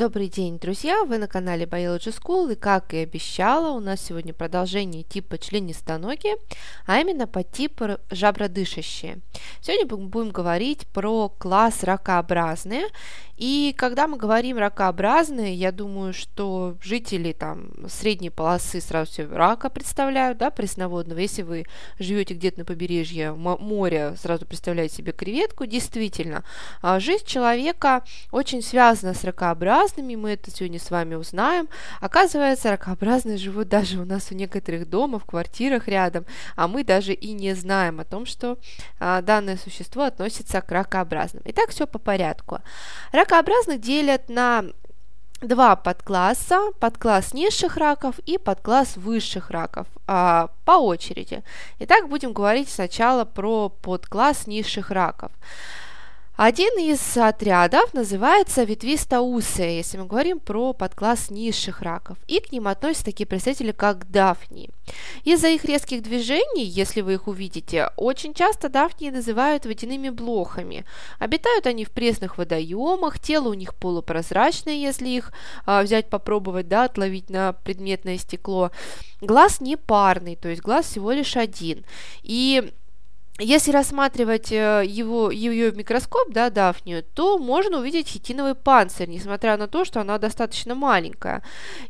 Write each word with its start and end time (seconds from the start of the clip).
Добрый 0.00 0.28
день, 0.28 0.58
друзья! 0.58 1.04
Вы 1.04 1.18
на 1.18 1.28
канале 1.28 1.66
Biology 1.66 2.08
School, 2.18 2.52
и 2.52 2.54
как 2.54 2.94
и 2.94 3.00
обещала, 3.00 3.76
у 3.76 3.80
нас 3.80 4.00
сегодня 4.00 4.32
продолжение 4.32 5.02
типа 5.02 5.36
членистоногие, 5.36 6.36
а 6.86 7.00
именно 7.00 7.26
по 7.26 7.42
типу 7.42 7.98
жабродышащие. 8.10 9.20
Сегодня 9.60 9.86
будем 9.86 10.30
говорить 10.30 10.86
про 10.88 11.28
класс 11.28 11.82
ракообразные, 11.82 12.88
и 13.40 13.74
когда 13.78 14.06
мы 14.06 14.18
говорим 14.18 14.58
ракообразные, 14.58 15.54
я 15.54 15.72
думаю, 15.72 16.12
что 16.12 16.76
жители 16.82 17.32
там 17.32 17.70
средней 17.88 18.28
полосы 18.28 18.82
сразу 18.82 19.12
себе 19.12 19.28
рака 19.28 19.70
представляют, 19.70 20.36
да, 20.36 20.50
пресноводного. 20.50 21.18
Если 21.20 21.40
вы 21.40 21.64
живете 21.98 22.34
где-то 22.34 22.58
на 22.58 22.64
побережье 22.66 23.32
моря, 23.32 24.14
сразу 24.20 24.44
представляете 24.44 24.96
себе 24.96 25.12
креветку. 25.12 25.64
Действительно, 25.64 26.44
а, 26.82 27.00
жизнь 27.00 27.24
человека 27.24 28.04
очень 28.30 28.60
связана 28.60 29.14
с 29.14 29.24
ракообразными, 29.24 30.16
мы 30.16 30.32
это 30.32 30.50
сегодня 30.50 30.78
с 30.78 30.90
вами 30.90 31.14
узнаем. 31.14 31.70
Оказывается, 32.02 32.70
ракообразные 32.70 33.38
живут 33.38 33.68
даже 33.68 34.00
у 34.00 34.04
нас 34.04 34.30
у 34.30 34.34
некоторых 34.34 34.86
домов, 34.86 35.22
в 35.22 35.26
квартирах 35.26 35.88
рядом, 35.88 36.26
а 36.56 36.68
мы 36.68 36.84
даже 36.84 37.14
и 37.14 37.32
не 37.32 37.54
знаем 37.54 38.00
о 38.00 38.04
том, 38.04 38.26
что 38.26 38.58
а, 38.98 39.22
данное 39.30 39.56
существо 39.56 40.02
относится 40.02 40.60
к 40.60 40.72
ракообразным. 40.72 41.42
Итак, 41.44 41.70
все 41.70 41.86
по 41.86 42.00
порядку. 42.00 42.58
Рак 43.12 43.30
Ракообразных 43.30 43.80
делят 43.80 44.28
на 44.28 44.64
два 45.40 45.76
подкласса, 45.76 46.72
подкласс 46.80 47.32
низших 47.32 47.76
раков 47.76 48.18
и 48.26 48.38
подкласс 48.38 48.96
высших 48.96 49.50
раков 49.50 49.86
а, 50.08 50.48
по 50.64 50.72
очереди. 50.72 51.44
Итак, 51.78 52.08
будем 52.08 52.32
говорить 52.32 52.68
сначала 52.68 53.24
про 53.24 53.68
подкласс 53.68 54.48
низших 54.48 54.90
раков. 54.90 55.30
Один 56.42 56.78
из 56.78 57.18
отрядов 57.18 57.92
называется 57.92 58.64
ветвистоусые, 58.64 59.76
если 59.76 59.98
мы 59.98 60.06
говорим 60.06 60.40
про 60.40 60.72
подкласс 60.72 61.28
низших 61.28 61.82
раков, 61.82 62.16
и 62.28 62.40
к 62.40 62.50
ним 62.50 62.66
относятся 62.66 63.04
такие 63.04 63.26
представители, 63.26 63.72
как 63.72 64.10
дафнии. 64.10 64.70
Из-за 65.24 65.48
их 65.48 65.66
резких 65.66 66.02
движений, 66.02 66.64
если 66.64 67.02
вы 67.02 67.12
их 67.12 67.28
увидите, 67.28 67.90
очень 67.98 68.32
часто 68.32 68.70
дафнии 68.70 69.10
называют 69.10 69.66
водяными 69.66 70.08
блохами. 70.08 70.86
Обитают 71.18 71.66
они 71.66 71.84
в 71.84 71.90
пресных 71.90 72.38
водоемах, 72.38 73.18
тело 73.18 73.50
у 73.50 73.52
них 73.54 73.74
полупрозрачное, 73.74 74.72
если 74.72 75.10
их 75.10 75.34
а, 75.66 75.82
взять 75.82 76.08
попробовать, 76.08 76.68
да, 76.68 76.84
отловить 76.84 77.28
на 77.28 77.52
предметное 77.52 78.16
стекло. 78.16 78.70
Глаз 79.20 79.60
не 79.60 79.76
парный, 79.76 80.36
то 80.36 80.48
есть 80.48 80.62
глаз 80.62 80.86
всего 80.86 81.12
лишь 81.12 81.36
один. 81.36 81.84
И 82.22 82.72
если 83.40 83.72
рассматривать 83.72 84.52
э, 84.52 84.84
его, 84.86 85.30
ее 85.30 85.72
микроскоп, 85.72 86.30
да, 86.30 86.50
Дафнию, 86.50 87.02
то 87.02 87.38
можно 87.38 87.78
увидеть 87.78 88.08
хитиновый 88.08 88.54
панцирь, 88.54 89.08
несмотря 89.08 89.56
на 89.56 89.66
то, 89.66 89.84
что 89.84 90.00
она 90.00 90.18
достаточно 90.18 90.74
маленькая 90.74 91.42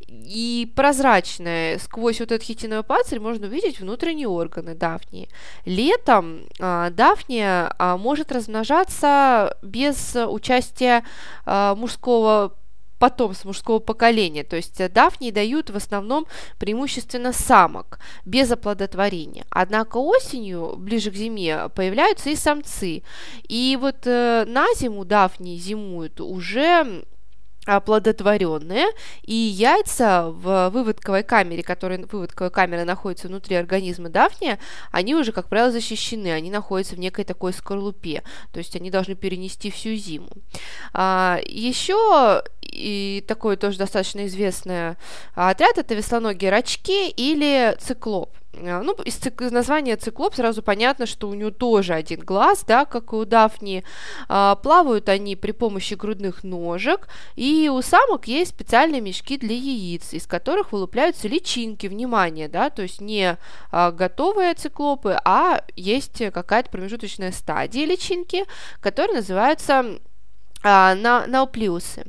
и 0.08 0.72
прозрачная. 0.76 1.78
Сквозь 1.78 2.20
вот 2.20 2.32
этот 2.32 2.46
хитиновый 2.46 2.84
панцирь 2.84 3.20
можно 3.20 3.46
увидеть 3.46 3.80
внутренние 3.80 4.28
органы 4.28 4.74
Дафнии. 4.74 5.28
Летом 5.64 6.42
а, 6.58 6.90
Дафния 6.90 7.74
а, 7.78 7.96
может 7.96 8.32
размножаться 8.32 9.56
без 9.62 10.16
участия 10.16 11.04
а, 11.44 11.74
мужского 11.74 12.54
потомств 13.00 13.46
мужского 13.46 13.80
поколения. 13.80 14.44
То 14.44 14.56
есть 14.56 14.80
э, 14.80 14.88
дафнии 14.88 15.32
дают 15.32 15.70
в 15.70 15.76
основном 15.76 16.26
преимущественно 16.58 17.32
самок, 17.32 17.98
без 18.24 18.52
оплодотворения. 18.52 19.46
Однако 19.50 19.96
осенью, 19.96 20.74
ближе 20.76 21.10
к 21.10 21.14
зиме, 21.14 21.70
появляются 21.74 22.30
и 22.30 22.36
самцы. 22.36 23.02
И 23.48 23.76
вот 23.80 24.06
э, 24.06 24.44
на 24.46 24.66
зиму 24.76 25.04
дафнии 25.04 25.56
зимуют 25.56 26.20
уже 26.20 27.04
оплодотворенные, 27.66 28.86
и 29.22 29.34
яйца 29.34 30.31
в 30.31 30.71
выводковой 30.71 31.22
камере, 31.22 31.62
которая 31.62 32.04
выводковая 32.10 32.50
камера 32.50 32.84
находится 32.84 33.28
внутри 33.28 33.56
организма 33.56 34.09
Дафния, 34.09 34.59
они 34.91 35.15
уже, 35.15 35.32
как 35.32 35.48
правило, 35.48 35.70
защищены, 35.70 36.32
они 36.32 36.50
находятся 36.50 36.94
в 36.94 36.99
некой 36.99 37.25
такой 37.25 37.53
скорлупе, 37.53 38.22
то 38.53 38.59
есть 38.59 38.76
они 38.76 38.91
должны 38.91 39.15
перенести 39.15 39.70
всю 39.70 39.94
зиму. 39.94 40.31
А, 40.93 41.38
еще 41.44 42.43
и 42.62 43.25
такой 43.26 43.56
тоже 43.56 43.78
достаточно 43.78 44.26
известный 44.26 44.97
отряд 45.34 45.76
это 45.76 45.94
веслоногие 45.94 46.50
рачки 46.50 47.10
или 47.10 47.76
циклоп. 47.81 48.31
А, 48.55 48.83
ну, 48.83 48.94
из, 49.05 49.19
цик- 49.19 49.44
из 49.44 49.53
названия 49.53 49.97
циклоп 49.97 50.34
сразу 50.34 50.62
понятно, 50.62 51.06
что 51.06 51.28
у 51.28 51.34
него 51.34 51.50
тоже 51.50 51.94
один 51.94 52.21
глаз, 52.21 52.65
да, 52.66 52.84
как 52.84 53.12
и 53.12 53.16
у 53.16 53.25
Дафни. 53.25 53.84
А, 54.28 54.56
плавают 54.56 55.09
они 55.09 55.37
при 55.37 55.53
помощи 55.53 55.94
грудных 55.94 56.43
ножек, 56.44 57.09
и 57.37 57.71
у 57.72 57.81
самок 57.83 58.27
есть 58.27 58.50
специальные 58.50 59.00
мешки 59.00 59.37
для 59.37 59.55
яиц, 59.55 60.12
из 60.12 60.27
которых 60.27 60.72
вылупляются 60.72 61.28
личинки, 61.28 61.87
внимание, 61.87 62.49
да, 62.49 62.71
то 62.71 62.83
есть 62.83 63.00
не 63.00 63.38
а, 63.71 63.93
готовые 63.93 64.55
циклопы, 64.55 65.19
а 65.25 65.62
есть 65.77 66.22
какая-то 66.32 66.71
промежуточная 66.71 67.32
стадия 67.32 67.87
личинки, 67.87 68.44
которая 68.81 69.17
называется 69.17 70.00
а, 70.62 70.94
на, 70.94 71.27
науплиусы. 71.27 72.05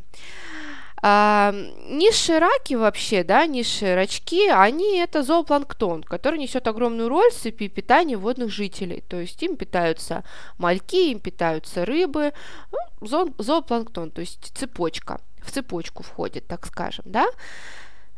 А, 1.03 1.53
низшие 1.87 2.37
раки 2.37 2.75
вообще, 2.75 3.23
да, 3.23 3.47
низшие 3.47 3.95
рачки, 3.95 4.47
они 4.49 4.99
это 4.99 5.23
зоопланктон, 5.23 6.03
который 6.03 6.37
несет 6.39 6.67
огромную 6.67 7.09
роль 7.09 7.31
в 7.31 7.35
цепи 7.35 7.67
питания 7.67 8.17
водных 8.17 8.51
жителей. 8.51 9.03
То 9.09 9.19
есть 9.19 9.41
им 9.41 9.55
питаются 9.55 10.23
мальки, 10.59 11.11
им 11.11 11.19
питаются 11.19 11.85
рыбы, 11.85 12.33
ну, 12.71 13.07
зо, 13.07 13.27
зоопланктон, 13.39 14.11
то 14.11 14.21
есть 14.21 14.55
цепочка, 14.55 15.19
в 15.43 15.51
цепочку 15.51 16.03
входит, 16.03 16.47
так 16.47 16.67
скажем, 16.67 17.05
да. 17.07 17.25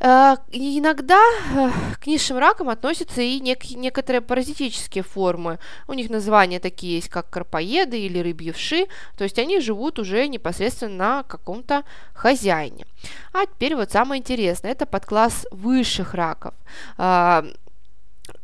Э, 0.05 0.35
иногда 0.51 1.17
э, 1.55 1.69
к 2.01 2.07
низшим 2.07 2.37
ракам 2.37 2.67
относятся 2.67 3.21
и 3.21 3.39
нек- 3.39 3.77
некоторые 3.77 4.19
паразитические 4.19 5.01
формы. 5.01 5.59
У 5.87 5.93
них 5.93 6.09
названия 6.09 6.59
такие 6.59 6.95
есть, 6.95 7.07
как 7.07 7.29
карпоеды 7.29 7.97
или 7.97 8.19
рыбьи 8.19 8.51
вши, 8.51 8.87
то 9.17 9.23
есть 9.23 9.39
они 9.39 9.61
живут 9.61 9.99
уже 9.99 10.27
непосредственно 10.27 10.95
на 10.95 11.23
каком-то 11.23 11.83
хозяине. 12.13 12.85
А 13.31 13.45
теперь 13.45 13.75
вот 13.75 13.91
самое 13.91 14.19
интересное, 14.19 14.71
это 14.71 14.85
подкласс 14.85 15.47
высших 15.51 16.13
раков. 16.13 16.53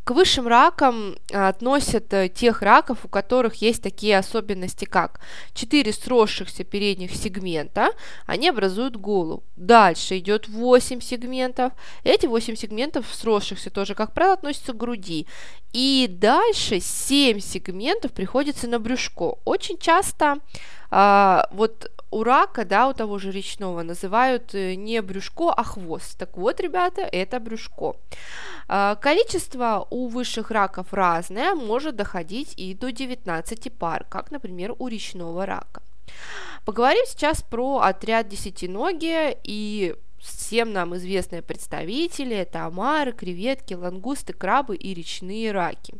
Э, 0.09 0.11
к 0.11 0.11
высшим 0.11 0.47
ракам 0.47 1.15
а, 1.31 1.49
относят 1.49 2.11
э, 2.13 2.29
тех 2.29 2.63
раков, 2.63 3.05
у 3.05 3.07
которых 3.07 3.61
есть 3.61 3.83
такие 3.83 4.17
особенности, 4.17 4.85
как 4.85 5.19
4 5.53 5.93
сросшихся 5.93 6.63
передних 6.63 7.15
сегмента, 7.15 7.91
они 8.25 8.49
образуют 8.49 8.95
голову. 8.95 9.43
Дальше 9.55 10.17
идет 10.17 10.47
8 10.47 11.01
сегментов. 11.01 11.73
Эти 12.03 12.25
8 12.25 12.55
сегментов 12.55 13.05
сросшихся 13.11 13.69
тоже, 13.69 13.93
как 13.93 14.13
правило, 14.13 14.33
относятся 14.33 14.73
к 14.73 14.77
груди. 14.77 15.27
И 15.73 16.07
дальше 16.09 16.79
7 16.79 17.39
сегментов 17.39 18.11
приходится 18.11 18.67
на 18.67 18.79
брюшко. 18.79 19.35
Очень 19.45 19.77
часто 19.77 20.39
а, 20.91 21.47
вот 21.51 21.91
у 22.11 22.23
рака, 22.23 22.65
да, 22.65 22.87
у 22.87 22.93
того 22.93 23.19
же 23.19 23.31
речного 23.31 23.83
называют 23.83 24.55
э, 24.55 24.75
не 24.75 25.01
брюшко, 25.01 25.51
а 25.51 25.63
хвост. 25.63 26.17
Так 26.17 26.37
вот, 26.37 26.59
ребята, 26.59 27.01
это 27.01 27.39
брюшко. 27.39 27.95
А, 28.67 28.95
количество 28.95 29.85
у 29.89 30.07
высших 30.07 30.51
раков 30.51 30.93
разное, 30.93 31.53
может 31.53 31.95
доходить 31.95 32.53
и 32.57 32.73
до 32.73 32.91
19 32.91 33.73
пар, 33.73 34.05
как, 34.09 34.31
например, 34.31 34.75
у 34.79 34.87
речного 34.87 35.45
рака. 35.45 35.81
Поговорим 36.65 37.05
сейчас 37.05 37.41
про 37.43 37.79
отряд 37.79 38.27
десятиногие 38.27 39.37
и 39.43 39.95
всем 40.19 40.73
нам 40.73 40.95
известные 40.95 41.41
представители– 41.41 42.35
это 42.37 42.65
омары, 42.65 43.11
креветки, 43.11 43.73
лангусты, 43.73 44.33
крабы 44.33 44.75
и 44.75 44.93
речные 44.93 45.51
раки. 45.51 45.93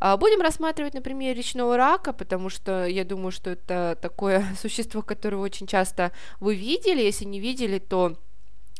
А, 0.00 0.16
будем 0.16 0.40
рассматривать, 0.40 0.94
например, 0.94 1.36
речного 1.36 1.76
рака, 1.76 2.14
потому 2.14 2.48
что 2.48 2.86
я 2.86 3.04
думаю, 3.04 3.30
что 3.30 3.50
это 3.50 3.98
такое 4.00 4.44
существо, 4.60 5.02
которое 5.02 5.36
очень 5.36 5.66
часто 5.66 6.12
вы 6.40 6.54
видели. 6.54 7.02
Если 7.02 7.26
не 7.26 7.38
видели, 7.38 7.78
то 7.78 8.16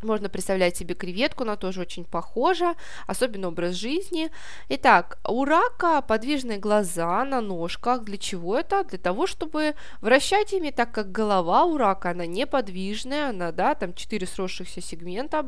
можно 0.03 0.29
представлять 0.29 0.77
себе 0.77 0.95
креветку, 0.95 1.43
она 1.43 1.57
тоже 1.57 1.81
очень 1.83 2.05
похожа, 2.05 2.75
особенно 3.07 3.49
образ 3.49 3.75
жизни. 3.75 4.31
Итак, 4.69 5.19
у 5.29 5.45
рака 5.45 6.03
подвижные 6.03 6.59
глаза 6.59 7.25
на 7.25 7.41
ножках. 7.41 8.05
Для 8.05 8.17
чего 8.17 8.59
это? 8.59 8.85
Для 8.85 8.99
того, 8.99 9.27
чтобы 9.27 9.75
вращать 10.01 10.53
ими, 10.53 10.71
так 10.71 10.93
как 10.93 11.13
голова 11.13 11.65
у 11.65 11.77
рака, 11.77 12.11
она 12.11 12.27
неподвижная, 12.27 13.31
она, 13.31 13.53
да, 13.53 13.75
там 13.75 13.95
четыре 13.95 14.27
сросшихся 14.27 14.81
сегмента 14.81 15.47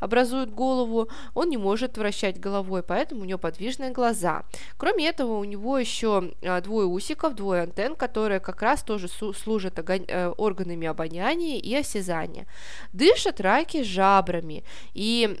образуют 0.00 0.50
голову, 0.50 1.08
он 1.34 1.48
не 1.48 1.56
может 1.56 1.98
вращать 1.98 2.40
головой, 2.40 2.82
поэтому 2.82 3.22
у 3.22 3.24
него 3.24 3.38
подвижные 3.38 3.90
глаза. 3.90 4.42
Кроме 4.76 5.08
этого, 5.08 5.38
у 5.38 5.44
него 5.44 5.78
еще 5.78 6.32
а, 6.42 6.60
двое 6.60 6.86
усиков, 6.86 7.34
двое 7.34 7.62
антенн, 7.62 7.96
которые 7.96 8.40
как 8.40 8.62
раз 8.62 8.82
тоже 8.82 9.08
служат 9.08 9.78
э, 9.78 10.32
органами 10.36 10.86
обоняния 10.86 11.58
и 11.58 11.74
осязания. 11.74 12.46
Дышат 12.92 13.40
раки 13.40 13.82
жабрами. 13.92 14.64
И 14.94 15.38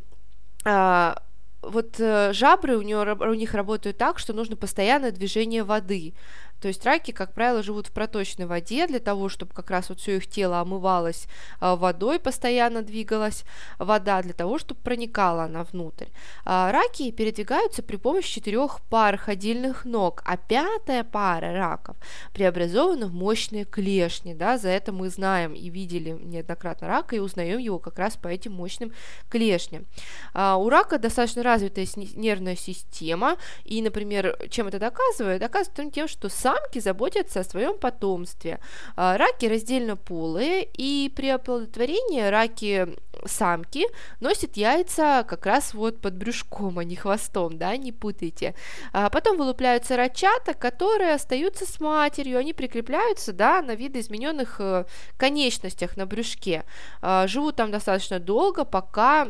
а, 0.64 1.20
вот 1.62 1.98
э, 1.98 2.32
жабры 2.32 2.76
у, 2.76 2.82
него, 2.82 3.02
у 3.24 3.34
них 3.34 3.54
работают 3.54 3.96
так, 3.96 4.18
что 4.18 4.32
нужно 4.32 4.56
постоянное 4.56 5.12
движение 5.12 5.62
воды. 5.62 6.14
То 6.62 6.68
есть 6.68 6.86
раки, 6.86 7.10
как 7.10 7.34
правило, 7.34 7.60
живут 7.60 7.88
в 7.88 7.90
проточной 7.90 8.46
воде 8.46 8.86
для 8.86 9.00
того, 9.00 9.28
чтобы 9.28 9.52
как 9.52 9.68
раз 9.68 9.88
вот 9.88 9.98
все 9.98 10.18
их 10.18 10.28
тело 10.28 10.60
омывалось 10.60 11.26
а, 11.58 11.74
водой, 11.74 12.20
постоянно 12.20 12.82
двигалась 12.82 13.42
вода, 13.80 14.22
для 14.22 14.32
того, 14.32 14.58
чтобы 14.58 14.80
проникала 14.80 15.44
она 15.44 15.64
внутрь. 15.64 16.06
А, 16.44 16.70
раки 16.70 17.10
передвигаются 17.10 17.82
при 17.82 17.96
помощи 17.96 18.32
четырех 18.32 18.80
пар 18.82 19.16
ходильных 19.16 19.84
ног, 19.84 20.22
а 20.24 20.36
пятая 20.36 21.02
пара 21.02 21.52
раков 21.52 21.96
преобразована 22.32 23.06
в 23.08 23.12
мощные 23.12 23.64
клешни. 23.64 24.32
Да, 24.32 24.56
за 24.56 24.68
это 24.68 24.92
мы 24.92 25.10
знаем 25.10 25.54
и 25.54 25.68
видели 25.68 26.10
неоднократно 26.10 26.86
рака 26.86 27.16
и 27.16 27.18
узнаем 27.18 27.58
его 27.58 27.80
как 27.80 27.98
раз 27.98 28.16
по 28.16 28.28
этим 28.28 28.52
мощным 28.52 28.92
клешням. 29.28 29.84
А, 30.32 30.56
у 30.58 30.68
рака 30.68 30.98
достаточно 30.98 31.42
развитая 31.42 31.88
нервная 31.96 32.54
система, 32.54 33.36
и, 33.64 33.82
например, 33.82 34.38
чем 34.48 34.68
это 34.68 34.78
доказывает? 34.78 35.40
Доказывает 35.40 35.92
тем, 35.92 36.06
что 36.06 36.28
самки 36.52 36.80
заботятся 36.80 37.40
о 37.40 37.44
своем 37.44 37.78
потомстве. 37.78 38.60
А, 38.96 39.16
раки 39.16 39.46
раздельно 39.46 39.96
полые, 39.96 40.64
и 40.64 41.12
при 41.14 41.28
оплодотворении 41.28 42.22
раки 42.22 42.88
самки 43.26 43.86
носят 44.20 44.56
яйца 44.56 45.24
как 45.24 45.46
раз 45.46 45.74
вот 45.74 46.00
под 46.00 46.14
брюшком, 46.14 46.78
а 46.78 46.84
не 46.84 46.96
хвостом, 46.96 47.58
да, 47.58 47.76
не 47.76 47.92
путайте. 47.92 48.54
А 48.92 49.10
потом 49.10 49.36
вылупляются 49.36 49.96
рачата, 49.96 50.54
которые 50.54 51.14
остаются 51.14 51.64
с 51.64 51.80
матерью, 51.80 52.38
они 52.38 52.52
прикрепляются, 52.52 53.32
да, 53.32 53.62
на 53.62 53.74
видоизмененных 53.74 54.56
э, 54.60 54.84
конечностях 55.16 55.96
на 55.96 56.06
брюшке. 56.06 56.64
А, 57.00 57.26
живут 57.26 57.56
там 57.56 57.70
достаточно 57.70 58.18
долго, 58.18 58.64
пока 58.64 59.28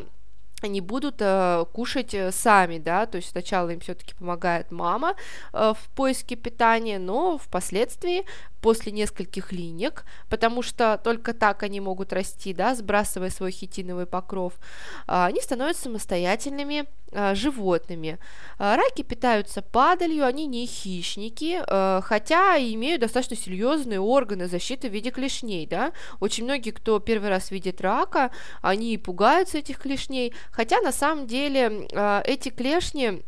они 0.63 0.81
будут 0.81 1.15
э, 1.19 1.65
кушать 1.73 2.13
э, 2.13 2.31
сами, 2.31 2.77
да, 2.77 3.05
то 3.05 3.17
есть 3.17 3.31
сначала 3.31 3.69
им 3.69 3.79
все-таки 3.79 4.13
помогает 4.15 4.71
мама 4.71 5.15
э, 5.53 5.73
в 5.77 5.89
поиске 5.95 6.35
питания, 6.35 6.99
но 6.99 7.37
впоследствии 7.37 8.25
после 8.63 8.93
нескольких 8.93 9.51
линек, 9.51 10.05
потому 10.29 10.61
что 10.61 10.99
только 11.03 11.33
так 11.33 11.63
они 11.63 11.81
могут 11.81 12.13
расти, 12.13 12.53
да, 12.53 12.73
сбрасывая 12.75 13.29
свой 13.29 13.51
хитиновый 13.51 14.05
покров, 14.05 14.53
э, 14.53 15.25
они 15.25 15.41
становятся 15.41 15.83
самостоятельными 15.83 16.85
э, 17.11 17.35
животными. 17.35 18.17
Э, 18.59 18.75
раки 18.75 19.01
питаются 19.01 19.61
падалью, 19.61 20.25
они 20.25 20.47
не 20.47 20.65
хищники, 20.65 21.61
э, 21.67 22.01
хотя 22.03 22.57
имеют 22.57 23.01
достаточно 23.01 23.35
серьезные 23.35 23.99
органы 23.99 24.47
защиты 24.47 24.89
в 24.89 24.93
виде 24.93 25.11
клешней, 25.11 25.67
да. 25.67 25.91
Очень 26.21 26.45
многие, 26.45 26.71
кто 26.71 26.99
первый 26.99 27.29
раз 27.29 27.51
видит 27.51 27.81
рака, 27.81 28.31
они 28.61 28.97
пугаются 28.97 29.57
этих 29.57 29.77
клешней, 29.79 30.33
Хотя 30.53 30.81
на 30.81 30.91
самом 30.91 31.25
деле 31.25 31.87
э, 31.91 32.21
эти 32.25 32.49
клешни 32.49 33.23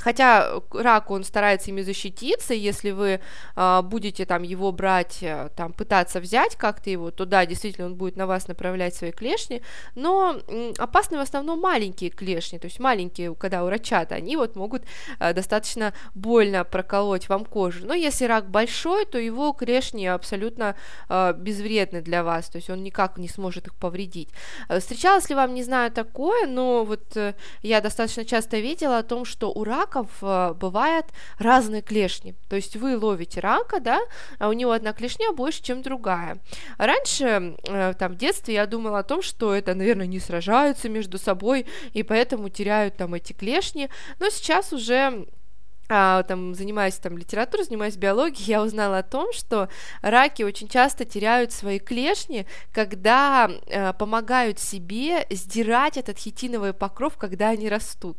Хотя 0.00 0.60
рак, 0.72 1.10
он 1.10 1.24
старается 1.24 1.70
ими 1.70 1.82
защититься, 1.82 2.54
если 2.54 2.90
вы 2.90 3.20
э, 3.56 3.82
будете 3.82 4.24
там 4.24 4.42
его 4.42 4.72
брать, 4.72 5.18
э, 5.22 5.50
там 5.56 5.72
пытаться 5.72 6.20
взять 6.20 6.56
как-то 6.56 6.90
его, 6.90 7.10
то 7.10 7.26
да, 7.26 7.44
действительно 7.46 7.86
он 7.86 7.94
будет 7.96 8.16
на 8.16 8.26
вас 8.26 8.48
направлять 8.48 8.94
свои 8.94 9.12
клешни, 9.12 9.62
но 9.94 10.36
э, 10.48 10.72
опасны 10.78 11.18
в 11.18 11.20
основном 11.20 11.60
маленькие 11.60 12.10
клешни, 12.10 12.58
то 12.58 12.66
есть 12.66 12.80
маленькие, 12.80 13.34
когда 13.34 13.64
у 13.64 13.68
рачата, 13.68 14.14
они 14.14 14.36
вот 14.36 14.56
могут 14.56 14.82
э, 15.18 15.34
достаточно 15.34 15.92
больно 16.14 16.64
проколоть 16.64 17.28
вам 17.28 17.44
кожу. 17.44 17.86
Но 17.86 17.94
если 17.94 18.24
рак 18.24 18.50
большой, 18.50 19.04
то 19.04 19.18
его 19.18 19.52
клешни 19.52 20.06
абсолютно 20.06 20.76
э, 21.08 21.34
безвредны 21.36 22.00
для 22.00 22.24
вас, 22.24 22.48
то 22.48 22.56
есть 22.56 22.70
он 22.70 22.82
никак 22.82 23.18
не 23.18 23.28
сможет 23.28 23.66
их 23.66 23.74
повредить. 23.74 24.30
Э, 24.68 24.80
встречалось 24.80 25.28
ли 25.28 25.34
вам, 25.34 25.54
не 25.54 25.62
знаю, 25.62 25.90
такое, 25.90 26.46
но 26.46 26.84
вот 26.84 27.16
э, 27.16 27.34
я 27.62 27.80
достаточно 27.80 28.24
часто 28.24 28.58
видела 28.58 28.98
о 28.98 29.02
том, 29.02 29.24
что 29.24 29.52
у 29.52 29.64
рака 29.64 29.89
раков 29.90 30.08
э, 30.22 30.54
бывает 30.54 31.06
разные 31.38 31.82
клешни. 31.82 32.34
То 32.48 32.56
есть 32.56 32.76
вы 32.76 32.96
ловите 32.96 33.40
рака, 33.40 33.80
да, 33.80 34.00
а 34.38 34.48
у 34.48 34.52
него 34.52 34.72
одна 34.72 34.92
клешня 34.92 35.32
больше, 35.32 35.62
чем 35.62 35.82
другая. 35.82 36.38
Раньше, 36.78 37.56
э, 37.66 37.94
там, 37.98 38.12
в 38.12 38.16
детстве 38.16 38.54
я 38.54 38.66
думала 38.66 39.00
о 39.00 39.02
том, 39.02 39.22
что 39.22 39.54
это, 39.54 39.74
наверное, 39.74 40.06
не 40.06 40.20
сражаются 40.20 40.88
между 40.88 41.18
собой, 41.18 41.66
и 41.92 42.02
поэтому 42.02 42.48
теряют 42.48 42.96
там 42.96 43.14
эти 43.14 43.32
клешни. 43.32 43.88
Но 44.18 44.30
сейчас 44.30 44.72
уже 44.72 45.26
а, 45.92 46.22
там, 46.22 46.54
занимаясь 46.54 46.94
там 46.94 47.18
литературой, 47.18 47.64
занимаясь 47.64 47.96
биологией, 47.96 48.44
я 48.46 48.62
узнала 48.62 48.98
о 48.98 49.02
том, 49.02 49.32
что 49.32 49.68
раки 50.02 50.44
очень 50.44 50.68
часто 50.68 51.04
теряют 51.04 51.52
свои 51.52 51.80
клешни, 51.80 52.46
когда 52.72 53.50
э, 53.66 53.92
помогают 53.94 54.60
себе 54.60 55.26
сдирать 55.30 55.96
этот 55.96 56.16
хитиновый 56.16 56.74
покров, 56.74 57.16
когда 57.16 57.48
они 57.48 57.68
растут. 57.68 58.18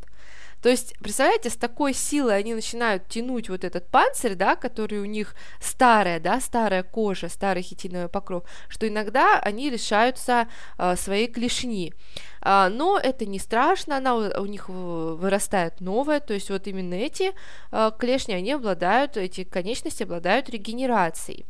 То 0.62 0.68
есть, 0.68 0.94
представляете, 1.00 1.50
с 1.50 1.56
такой 1.56 1.92
силой 1.92 2.38
они 2.38 2.54
начинают 2.54 3.08
тянуть 3.08 3.48
вот 3.48 3.64
этот 3.64 3.88
панцирь, 3.88 4.36
да, 4.36 4.54
который 4.54 5.00
у 5.00 5.04
них 5.04 5.34
старая, 5.60 6.20
да, 6.20 6.40
старая 6.40 6.84
кожа, 6.84 7.28
старый 7.28 7.62
хитиновый 7.62 8.08
покров, 8.08 8.44
что 8.68 8.86
иногда 8.86 9.40
они 9.40 9.70
лишаются 9.70 10.46
э, 10.78 10.94
своей 10.96 11.26
клешни. 11.26 11.92
А, 12.40 12.68
но 12.68 12.98
это 12.98 13.26
не 13.26 13.40
страшно, 13.40 13.96
она 13.96 14.14
у, 14.14 14.42
у 14.42 14.46
них 14.46 14.68
вырастает 14.68 15.80
новая, 15.80 16.20
то 16.20 16.32
есть 16.32 16.48
вот 16.48 16.68
именно 16.68 16.94
эти 16.94 17.32
э, 17.72 17.90
клешни, 17.98 18.34
они 18.34 18.52
обладают, 18.52 19.16
эти 19.16 19.42
конечности 19.42 20.04
обладают 20.04 20.48
регенерацией. 20.48 21.44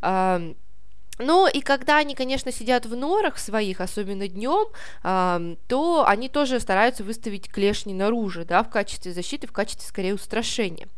Э, 0.00 0.54
ну 1.18 1.46
и 1.46 1.60
когда 1.60 1.98
они, 1.98 2.14
конечно, 2.14 2.50
сидят 2.50 2.86
в 2.86 2.96
норах 2.96 3.38
своих, 3.38 3.80
особенно 3.80 4.26
днем, 4.26 4.66
э, 5.02 5.56
то 5.68 6.04
они 6.06 6.28
тоже 6.28 6.58
стараются 6.58 7.04
выставить 7.04 7.50
клешни 7.50 7.94
наружу, 7.94 8.44
да, 8.44 8.62
в 8.62 8.70
качестве 8.70 9.12
защиты, 9.12 9.46
в 9.46 9.52
качестве 9.52 9.86
скорее 9.86 10.14
устрашения. 10.14 10.88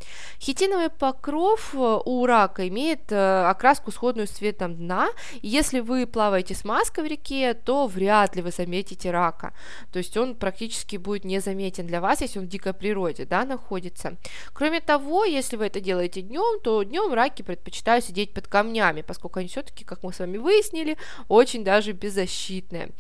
Хитиновый 0.40 0.88
покров 0.88 1.74
э, 1.74 1.98
у 2.04 2.24
рака 2.24 2.66
имеет 2.68 3.12
э, 3.12 3.44
окраску 3.46 3.92
сходную 3.92 4.26
с 4.26 4.30
цветом 4.30 4.76
дна. 4.76 5.08
Если 5.42 5.80
вы 5.80 6.06
плаваете 6.06 6.54
с 6.54 6.64
маской 6.64 7.04
в 7.04 7.06
реке, 7.06 7.52
то 7.54 7.86
вряд 7.86 8.36
ли 8.36 8.42
вы 8.42 8.50
заметите 8.50 9.10
рака. 9.10 9.52
То 9.92 9.98
есть 9.98 10.16
он 10.16 10.34
практически 10.34 10.96
будет 10.96 11.24
незаметен 11.24 11.86
для 11.86 12.00
вас, 12.00 12.22
если 12.22 12.38
он 12.38 12.46
в 12.46 12.48
дикой 12.48 12.72
природе, 12.72 13.26
да, 13.26 13.44
находится. 13.44 14.16
Кроме 14.54 14.80
того, 14.80 15.24
если 15.24 15.56
вы 15.56 15.66
это 15.66 15.80
делаете 15.80 16.22
днем, 16.22 16.60
то 16.62 16.82
днем 16.82 17.12
раки 17.12 17.42
предпочитают 17.42 18.04
сидеть 18.04 18.32
под 18.32 18.48
камнями, 18.48 19.02
поскольку 19.02 19.40
они 19.40 19.48
все-таки, 19.48 19.84
как 19.84 20.02
мы 20.06 20.12
с 20.12 20.18
вами 20.18 20.38
выяснили, 20.38 20.96
очень 21.28 21.64
даже 21.64 21.92
беззащитные. 21.92 22.90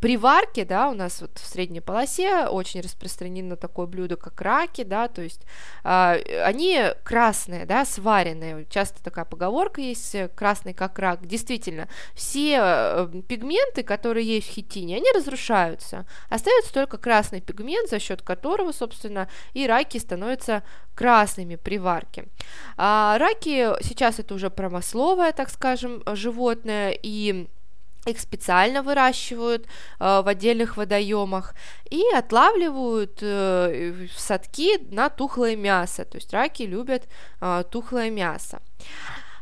При 0.00 0.16
варке, 0.16 0.64
да, 0.64 0.88
у 0.88 0.94
нас 0.94 1.20
вот 1.20 1.38
в 1.38 1.46
средней 1.46 1.80
полосе 1.80 2.46
очень 2.46 2.80
распространено 2.80 3.56
такое 3.56 3.86
блюдо, 3.86 4.16
как 4.16 4.40
раки, 4.40 4.82
да, 4.82 5.08
то 5.08 5.22
есть 5.22 5.42
э, 5.84 6.42
они 6.44 6.80
красные, 7.02 7.66
да, 7.66 7.84
сваренные. 7.84 8.66
Часто 8.70 9.02
такая 9.02 9.24
поговорка 9.24 9.80
есть, 9.80 10.16
красный 10.34 10.74
как 10.74 10.98
рак. 10.98 11.26
Действительно, 11.26 11.88
все 12.14 12.58
э, 12.60 13.08
пигменты, 13.28 13.82
которые 13.82 14.26
есть 14.26 14.48
в 14.48 14.52
хитине, 14.52 14.96
они 14.96 15.10
разрушаются. 15.14 16.06
Остается 16.30 16.72
только 16.72 16.96
красный 16.96 17.40
пигмент, 17.40 17.90
за 17.90 17.98
счет 17.98 18.22
которого, 18.22 18.72
собственно, 18.72 19.28
и 19.52 19.66
раки 19.66 19.98
становятся 19.98 20.62
красными 20.94 21.56
при 21.56 21.78
варке. 21.78 22.26
А 22.76 23.18
раки 23.18 23.70
сейчас 23.82 24.18
это 24.18 24.34
уже 24.34 24.48
промысловое, 24.50 25.32
так 25.32 25.50
скажем, 25.50 26.02
животное, 26.06 26.53
и 26.66 27.48
их 28.06 28.20
специально 28.20 28.82
выращивают 28.82 29.64
э, 29.64 29.68
в 29.98 30.28
отдельных 30.28 30.76
водоемах 30.76 31.54
и 31.90 32.02
отлавливают 32.14 33.18
э, 33.22 34.06
в 34.14 34.20
садки 34.20 34.78
на 34.90 35.08
тухлое 35.08 35.56
мясо. 35.56 36.04
То 36.04 36.18
есть 36.18 36.32
раки 36.32 36.64
любят 36.64 37.08
э, 37.40 37.64
тухлое 37.70 38.10
мясо. 38.10 38.60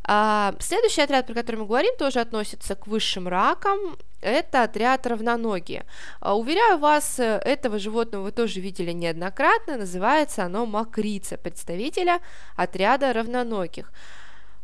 А, 0.04 0.54
следующий 0.58 1.00
отряд, 1.02 1.26
про 1.26 1.34
который 1.34 1.56
мы 1.56 1.66
говорим, 1.66 1.94
тоже 1.96 2.20
относится 2.20 2.74
к 2.74 2.86
высшим 2.86 3.28
ракам. 3.28 3.96
Это 4.20 4.64
отряд 4.64 5.06
равноногие. 5.06 5.84
А, 6.20 6.36
уверяю 6.36 6.78
вас, 6.78 7.18
э, 7.18 7.40
этого 7.44 7.78
животного 7.78 8.24
вы 8.24 8.32
тоже 8.32 8.60
видели 8.60 8.92
неоднократно. 8.92 9.76
Называется 9.76 10.44
оно 10.44 10.66
макрица, 10.66 11.36
представителя 11.36 12.20
отряда 12.56 13.12
равноногих. 13.12 13.92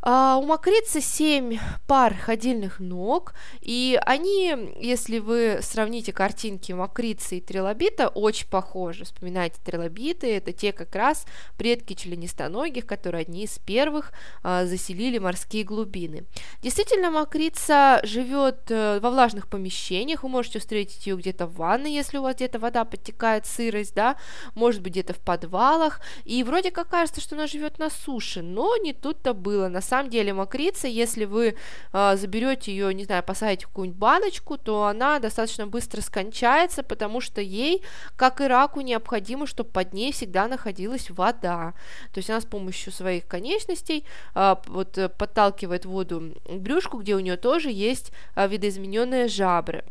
А, 0.01 0.37
у 0.37 0.47
мокрицы 0.47 1.01
7 1.01 1.59
пар 1.89 2.15
ходильных 2.15 2.79
ног, 2.79 3.35
и 3.61 3.99
они, 4.07 4.77
если 4.79 5.19
вы 5.19 5.59
сравните 5.61 6.13
картинки 6.13 6.71
мокрицы 6.71 7.39
и 7.39 7.41
трилобита, 7.41 8.07
очень 8.07 8.47
похожи. 8.47 9.05
Вспоминайте 9.05 9.59
трилобиты, 9.65 10.33
это 10.37 10.53
те 10.53 10.73
как 10.73 10.95
раз 10.95 11.27
предки 11.57 11.95
членистоногих, 11.95 12.87
которые 12.87 13.23
одни 13.23 13.45
из 13.45 13.59
первых 13.59 14.13
а, 14.45 14.67
заселили 14.67 15.19
морские 15.19 15.65
глубины. 15.65 16.27
Действительно, 16.63 17.11
мокрица 17.11 18.01
живет 18.05 18.71
а, 18.71 19.01
во 19.01 19.11
влажных 19.11 19.49
помещениях, 19.49 20.23
вы 20.23 20.29
можете 20.29 20.61
встретить 20.61 21.09
ее 21.09 21.17
где-то 21.17 21.49
в 21.49 21.57
ванной, 21.57 21.93
если 21.93 22.19
у 22.19 22.23
вас 22.23 22.37
где-то 22.37 22.61
вода 22.61 22.85
подтекает, 22.85 23.47
сырость, 23.47 23.97
да, 23.97 24.17
может 24.55 24.81
быть 24.81 24.93
где-то 24.93 25.15
в 25.15 25.19
подвалах, 25.19 26.01
и 26.25 26.45
вроде 26.45 26.71
как 26.71 26.89
кажется, 26.89 27.21
что 27.21 27.35
она 27.35 27.49
живет 27.49 27.81
на 27.81 27.91
суше, 27.91 28.43
но 28.43 28.77
не 28.77 28.93
тут-то 28.93 29.35
было. 29.35 29.67
На 29.67 29.81
самом 29.89 30.11
деле 30.11 30.33
мокрица, 30.33 30.87
если 30.87 31.25
вы 31.25 31.57
э, 31.93 32.17
заберете 32.17 32.73
ее, 32.73 32.93
не 32.95 33.05
знаю, 33.05 33.23
посадите 33.23 33.67
в 33.67 33.69
какую-нибудь 33.69 33.99
баночку, 33.99 34.59
то 34.59 34.85
она 34.85 35.19
достаточно 35.19 35.67
быстро 35.67 36.01
скончается, 36.01 36.83
потому 36.83 37.21
что 37.21 37.41
ей, 37.41 37.83
как 38.17 38.41
и 38.41 38.47
раку, 38.47 38.81
необходимо, 38.81 39.47
чтобы 39.47 39.71
под 39.71 39.93
ней 39.93 40.13
всегда 40.13 40.49
находилась 40.49 41.11
вода. 41.11 41.75
То 42.13 42.19
есть 42.19 42.31
она 42.31 42.41
с 42.41 42.47
помощью 42.47 42.93
своих 42.93 43.27
конечностей 43.27 44.05
э, 44.35 44.57
вот 44.67 44.99
подталкивает 45.19 45.85
воду 45.85 46.35
к 46.45 46.59
брюшку, 46.59 46.99
где 46.99 47.15
у 47.15 47.21
нее 47.21 47.37
тоже 47.37 47.71
есть 47.71 48.13
э, 48.37 48.47
видоизмененные 48.47 49.29
жабры. 49.29 49.85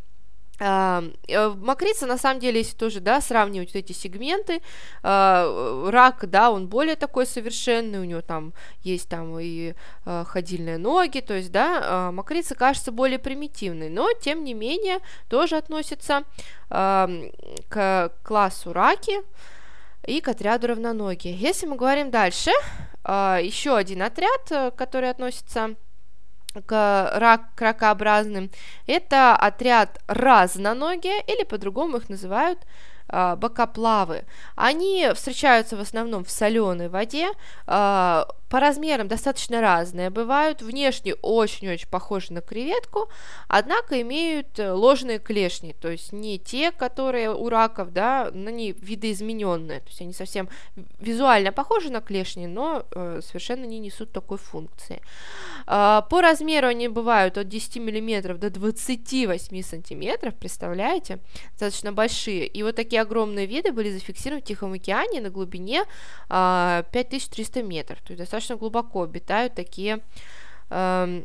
Макрица, 0.59 2.07
на 2.07 2.17
самом 2.17 2.39
деле, 2.39 2.59
если 2.59 2.75
тоже, 2.75 2.99
да, 2.99 3.21
сравнивать 3.21 3.73
вот 3.73 3.79
эти 3.79 3.93
сегменты, 3.93 4.61
uh, 5.03 5.89
рак, 5.91 6.27
да, 6.29 6.49
он 6.49 6.67
более 6.67 6.95
такой 6.95 7.27
совершенный, 7.27 7.99
у 7.99 8.05
него 8.05 8.21
там 8.21 8.53
есть 8.81 9.07
там 9.07 9.39
и 9.39 9.75
uh, 10.05 10.25
ходильные 10.25 10.79
ноги, 10.79 11.19
то 11.19 11.35
есть, 11.35 11.51
да, 11.51 12.11
макрица 12.11 12.55
кажется 12.55 12.91
более 12.91 13.19
примитивной, 13.19 13.89
но, 13.89 14.11
тем 14.13 14.43
не 14.43 14.55
менее, 14.55 14.99
тоже 15.29 15.57
относится 15.57 16.23
к 16.69 18.11
классу 18.23 18.73
раки 18.73 19.21
и 20.05 20.21
к 20.21 20.27
отряду 20.27 20.67
равноногие. 20.67 21.35
Если 21.35 21.65
мы 21.65 21.75
говорим 21.75 22.11
дальше, 22.11 22.51
еще 23.05 23.75
один 23.75 24.01
отряд, 24.01 24.75
который 24.75 25.09
относится 25.09 25.75
к, 26.65 27.11
рак, 27.15 27.55
к 27.55 27.61
это 28.85 29.35
отряд 29.35 30.01
разноногие, 30.07 31.21
или 31.27 31.43
по-другому 31.43 31.97
их 31.97 32.09
называют 32.09 32.59
э, 33.09 33.35
бокоплавы. 33.35 34.25
Они 34.55 35.09
встречаются 35.13 35.77
в 35.77 35.81
основном 35.81 36.23
в 36.23 36.31
соленой 36.31 36.89
воде, 36.89 37.29
э, 37.67 38.23
по 38.49 38.59
размерам 38.59 39.07
достаточно 39.07 39.61
разные 39.61 40.09
бывают, 40.09 40.61
внешне 40.61 41.15
очень-очень 41.15 41.89
похожи 41.89 42.31
на 42.31 42.41
креветку, 42.41 43.09
однако 43.47 44.01
имеют 44.01 44.57
э, 44.57 44.71
ложные 44.71 45.19
клешни, 45.19 45.73
то 45.73 45.89
есть 45.89 46.13
не 46.13 46.39
те, 46.39 46.71
которые 46.71 47.33
у 47.33 47.49
раков, 47.49 47.91
да, 47.91 48.29
но 48.33 48.49
они 48.49 48.71
видоизмененные, 48.71 49.81
то 49.81 49.87
есть 49.87 50.01
они 50.01 50.13
совсем 50.13 50.49
визуально 50.99 51.51
похожи 51.51 51.89
на 51.91 51.99
клешни, 51.99 52.47
но 52.47 52.85
э, 52.91 53.19
совершенно 53.23 53.65
не 53.65 53.79
несут 53.79 54.13
такой 54.13 54.37
функции. 54.37 55.01
Э, 55.67 56.01
по 56.09 56.21
размеру 56.21 56.67
они 56.67 56.87
бывают 56.87 57.37
от 57.37 57.49
10 57.49 57.77
мм 57.77 58.37
до 58.37 58.49
28 58.49 59.61
см, 59.61 60.31
представляете, 60.31 61.19
достаточно 61.51 61.91
большие, 61.91 62.47
и 62.47 62.63
вот 62.63 62.77
такие 62.77 62.96
огромные 62.97 63.45
виды 63.45 63.71
были 63.71 63.91
зафиксированы 63.91 64.41
в 64.41 64.45
Тихом 64.45 64.73
океане 64.73 65.21
на 65.21 65.29
глубине 65.29 65.83
э, 66.29 66.83
5300 66.91 67.63
метров, 67.63 67.99
то 67.99 68.13
есть 68.13 68.19
достаточно 68.19 68.55
глубоко 68.55 69.03
обитают 69.03 69.55
такие 69.55 69.99
э, 70.69 71.23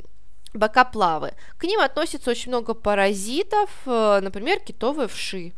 бокоплавы. 0.54 1.32
К 1.58 1.64
ним 1.64 1.80
относится 1.80 2.30
очень 2.30 2.50
много 2.50 2.74
паразитов, 2.74 3.70
э, 3.86 4.20
например, 4.20 4.60
китовые 4.60 5.08
вши. 5.08 5.52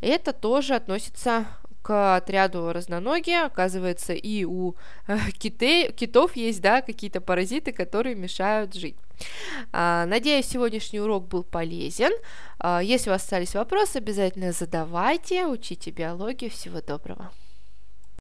Это 0.00 0.32
тоже 0.32 0.74
относится 0.74 1.46
отряду 1.90 2.72
разноногие. 2.72 3.42
Оказывается, 3.42 4.12
и 4.12 4.44
у 4.44 4.74
э, 5.06 5.18
китей, 5.38 5.92
китов 5.92 6.36
есть 6.36 6.60
да, 6.60 6.82
какие-то 6.82 7.20
паразиты, 7.20 7.72
которые 7.72 8.14
мешают 8.14 8.74
жить. 8.74 8.96
А, 9.72 10.06
надеюсь, 10.06 10.46
сегодняшний 10.46 11.00
урок 11.00 11.28
был 11.28 11.44
полезен. 11.44 12.12
А, 12.58 12.80
если 12.80 13.10
у 13.10 13.12
вас 13.12 13.22
остались 13.22 13.54
вопросы, 13.54 13.96
обязательно 13.96 14.52
задавайте, 14.52 15.46
учите 15.46 15.90
биологию. 15.90 16.50
Всего 16.50 16.80
доброго. 16.80 17.30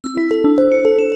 thank 0.03 0.99
you 0.99 1.06